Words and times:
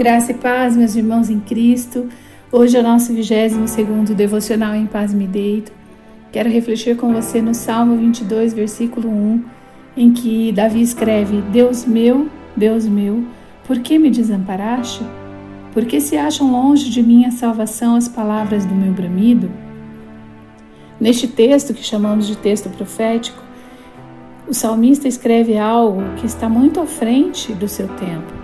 Graça 0.00 0.32
e 0.32 0.34
paz, 0.34 0.74
meus 0.74 0.96
irmãos 0.96 1.28
em 1.28 1.38
Cristo. 1.38 2.08
Hoje 2.50 2.74
é 2.74 2.80
o 2.80 2.82
nosso 2.82 3.12
22 3.12 4.08
devocional 4.16 4.74
em 4.74 4.86
paz 4.86 5.12
me 5.12 5.26
deito. 5.26 5.70
Quero 6.32 6.48
refletir 6.48 6.96
com 6.96 7.12
você 7.12 7.42
no 7.42 7.52
Salmo 7.52 7.98
22, 7.98 8.54
versículo 8.54 9.10
1, 9.10 9.44
em 9.98 10.10
que 10.10 10.52
Davi 10.52 10.80
escreve: 10.80 11.42
Deus 11.52 11.84
meu, 11.84 12.30
Deus 12.56 12.86
meu, 12.86 13.26
por 13.66 13.80
que 13.80 13.98
me 13.98 14.08
desamparaste? 14.08 15.04
Por 15.74 15.84
que 15.84 16.00
se 16.00 16.16
acham 16.16 16.50
longe 16.50 16.88
de 16.88 17.02
mim 17.02 17.26
a 17.26 17.30
salvação 17.30 17.94
as 17.94 18.08
palavras 18.08 18.64
do 18.64 18.74
meu 18.74 18.94
bramido? 18.94 19.50
Neste 20.98 21.28
texto 21.28 21.74
que 21.74 21.84
chamamos 21.84 22.26
de 22.26 22.38
texto 22.38 22.70
profético, 22.70 23.42
o 24.48 24.54
salmista 24.54 25.06
escreve 25.06 25.58
algo 25.58 26.02
que 26.16 26.24
está 26.24 26.48
muito 26.48 26.80
à 26.80 26.86
frente 26.86 27.52
do 27.52 27.68
seu 27.68 27.86
tempo. 27.86 28.39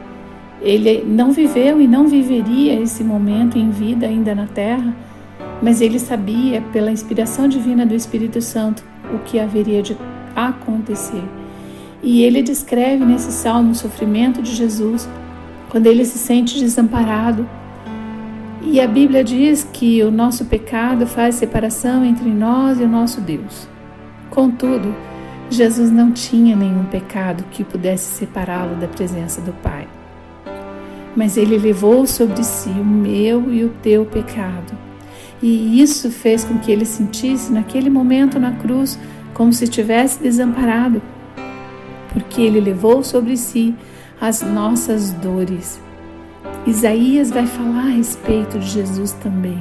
Ele 0.60 1.05
não 1.06 1.33
viveu 1.33 1.80
e 1.80 1.87
não 1.87 2.09
viveria 2.09 2.80
esse 2.80 3.05
momento 3.05 3.59
em 3.59 3.70
vida 3.70 4.06
ainda 4.06 4.34
na 4.34 4.47
terra, 4.47 4.95
mas 5.62 5.80
ele 5.80 5.98
sabia, 5.98 6.62
pela 6.73 6.91
inspiração 6.91 7.48
divina 7.48 7.84
do 7.84 7.95
Espírito 7.95 8.41
Santo, 8.41 8.83
o 9.14 9.19
que 9.19 9.38
haveria 9.38 9.83
de 9.83 9.97
acontecer. 10.34 11.23
E 12.02 12.23
ele 12.23 12.42
descreve 12.42 13.05
nesse 13.05 13.33
salmo 13.33 13.73
o 13.73 13.74
sofrimento 13.74 14.42
de 14.42 14.55
Jesus, 14.55 15.09
quando 15.70 15.87
ele 15.87 16.05
se 16.05 16.19
sente 16.19 16.59
desamparado. 16.59 17.48
E 18.62 18.80
a 18.80 18.86
Bíblia 18.86 19.23
diz 19.23 19.62
que 19.73 20.02
o 20.02 20.11
nosso 20.11 20.47
pecado 20.47 21.06
faz 21.06 21.36
separação 21.36 22.05
entre 22.05 22.28
nós 22.28 22.80
e 22.80 22.84
o 22.84 22.88
nosso 22.88 23.20
Deus. 23.20 23.69
Contudo, 24.30 24.95
Jesus 25.48 25.91
não 25.91 26.12
tinha 26.12 26.56
nenhum 26.56 26.84
pecado 26.84 27.45
que 27.50 27.62
pudesse 27.62 28.14
separá-lo 28.14 28.75
da 28.77 28.88
presença 28.88 29.41
do 29.41 29.52
Pai 29.52 29.76
mas 31.17 31.39
ele 31.39 31.56
levou 31.56 32.06
sobre 32.06 32.45
si 32.45 32.69
o 32.69 32.84
meu 32.84 33.50
e 33.50 33.64
o 33.64 33.70
teu 33.83 34.05
pecado. 34.05 34.77
E 35.42 35.81
isso 35.81 36.11
fez 36.11 36.45
com 36.45 36.59
que 36.59 36.70
ele 36.70 36.84
sentisse 36.84 37.50
naquele 37.53 37.89
momento 37.89 38.39
na 38.39 38.53
cruz 38.53 38.98
como 39.34 39.53
se 39.53 39.64
estivesse 39.64 40.22
desamparado, 40.22 41.00
porque 42.12 42.42
ele 42.42 42.61
levou 42.61 43.03
sobre 43.03 43.37
si 43.37 43.75
as 44.20 44.42
nossas 44.42 45.12
dores. 45.12 45.81
Isaías 46.67 47.31
vai 47.31 47.47
falar 47.47 47.87
a 47.87 47.97
respeito 47.97 48.59
de 48.59 48.67
Jesus 48.67 49.12
também. 49.12 49.59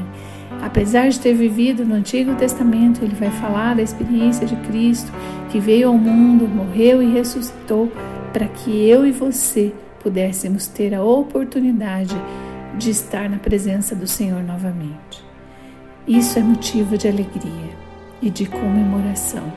Apesar 0.61 1.09
de 1.09 1.19
ter 1.19 1.33
vivido 1.33 1.85
no 1.85 1.95
Antigo 1.95 2.33
Testamento, 2.35 3.03
ele 3.03 3.15
vai 3.15 3.29
falar 3.29 3.75
da 3.75 3.81
experiência 3.81 4.47
de 4.47 4.55
Cristo 4.67 5.11
que 5.51 5.59
veio 5.59 5.89
ao 5.89 5.97
mundo, 5.97 6.47
morreu 6.47 7.03
e 7.03 7.11
ressuscitou 7.11 7.91
para 8.33 8.47
que 8.47 8.89
eu 8.89 9.05
e 9.05 9.11
você 9.11 9.73
pudéssemos 10.05 10.67
ter 10.67 10.93
a 10.93 11.03
oportunidade 11.03 12.15
de 12.77 12.91
estar 12.91 13.27
na 13.27 13.39
presença 13.39 13.95
do 13.95 14.05
Senhor 14.05 14.43
novamente. 14.43 15.25
Isso 16.07 16.37
é 16.37 16.43
motivo 16.43 16.95
de 16.95 17.07
alegria 17.07 17.71
e 18.21 18.29
de 18.29 18.45
comemoração. 18.45 19.51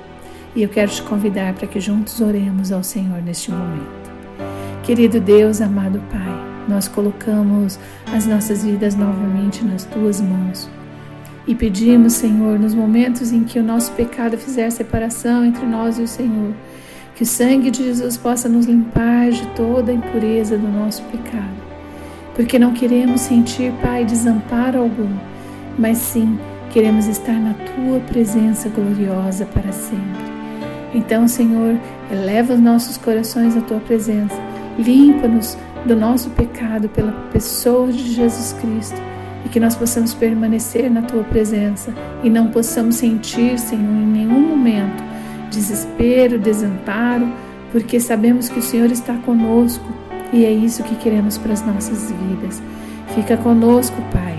E 0.56 0.62
eu 0.62 0.70
quero 0.70 0.90
te 0.90 1.02
convidar 1.02 1.52
para 1.52 1.66
que 1.66 1.78
juntos 1.78 2.22
oremos 2.22 2.72
ao 2.72 2.82
Senhor 2.82 3.20
neste 3.20 3.50
momento. 3.50 4.10
Querido 4.84 5.20
Deus, 5.20 5.60
amado 5.60 6.02
Pai, 6.10 6.64
nós 6.66 6.88
colocamos 6.88 7.78
as 8.10 8.24
nossas 8.24 8.64
vidas 8.64 8.94
novamente 8.94 9.62
nas 9.62 9.84
tuas 9.84 10.18
mãos. 10.18 10.66
E 11.46 11.54
pedimos, 11.54 12.14
Senhor, 12.14 12.58
nos 12.58 12.72
momentos 12.72 13.32
em 13.32 13.44
que 13.44 13.58
o 13.58 13.62
nosso 13.62 13.92
pecado 13.92 14.38
fizer 14.38 14.70
separação 14.70 15.44
entre 15.44 15.66
nós 15.66 15.98
e 15.98 16.02
o 16.02 16.08
Senhor, 16.08 16.54
que 17.18 17.24
o 17.24 17.26
sangue 17.26 17.68
de 17.72 17.82
Jesus 17.82 18.16
possa 18.16 18.48
nos 18.48 18.66
limpar 18.66 19.30
de 19.30 19.44
toda 19.48 19.90
a 19.90 19.94
impureza 19.94 20.56
do 20.56 20.68
nosso 20.68 21.02
pecado. 21.06 21.58
Porque 22.36 22.60
não 22.60 22.72
queremos 22.72 23.22
sentir, 23.22 23.72
Pai, 23.82 24.04
desamparo 24.04 24.78
algum, 24.78 25.10
mas 25.76 25.98
sim 25.98 26.38
queremos 26.70 27.08
estar 27.08 27.32
na 27.32 27.54
tua 27.54 27.98
presença 28.06 28.68
gloriosa 28.68 29.44
para 29.46 29.72
sempre. 29.72 29.98
Então, 30.94 31.26
Senhor, 31.26 31.76
eleva 32.08 32.54
os 32.54 32.60
nossos 32.60 32.96
corações 32.96 33.56
à 33.56 33.62
tua 33.62 33.80
presença, 33.80 34.40
limpa-nos 34.78 35.58
do 35.84 35.96
nosso 35.96 36.30
pecado 36.30 36.88
pela 36.88 37.10
pessoa 37.32 37.90
de 37.90 38.12
Jesus 38.14 38.52
Cristo 38.60 39.02
e 39.44 39.48
que 39.48 39.58
nós 39.58 39.74
possamos 39.74 40.14
permanecer 40.14 40.88
na 40.88 41.02
tua 41.02 41.24
presença 41.24 41.92
e 42.22 42.30
não 42.30 42.46
possamos 42.46 42.94
sentir, 42.94 43.58
Senhor, 43.58 43.82
em 43.82 44.06
nenhum 44.06 44.40
momento 44.40 45.07
desespero, 45.58 46.38
desamparo, 46.38 47.28
porque 47.72 47.98
sabemos 47.98 48.48
que 48.48 48.60
o 48.60 48.62
Senhor 48.62 48.90
está 48.92 49.14
conosco 49.18 49.84
e 50.32 50.44
é 50.44 50.52
isso 50.52 50.84
que 50.84 50.94
queremos 50.94 51.36
para 51.36 51.52
as 51.52 51.66
nossas 51.66 52.12
vidas. 52.12 52.62
Fica 53.14 53.36
conosco, 53.36 53.96
Pai. 54.12 54.37